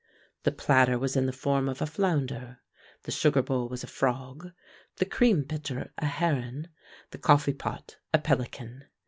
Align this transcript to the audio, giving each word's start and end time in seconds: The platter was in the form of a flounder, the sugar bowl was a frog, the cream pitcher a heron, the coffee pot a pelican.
The 0.41 0.51
platter 0.51 0.97
was 0.97 1.15
in 1.15 1.27
the 1.27 1.31
form 1.31 1.69
of 1.69 1.79
a 1.79 1.85
flounder, 1.85 2.57
the 3.03 3.11
sugar 3.11 3.43
bowl 3.43 3.69
was 3.69 3.83
a 3.83 3.87
frog, 3.87 4.51
the 4.95 5.05
cream 5.05 5.43
pitcher 5.43 5.93
a 5.99 6.07
heron, 6.07 6.69
the 7.11 7.19
coffee 7.19 7.53
pot 7.53 7.97
a 8.11 8.17
pelican. 8.17 8.85